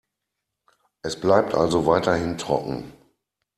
[1.03, 2.91] Es bleibt also weiterhin trocken.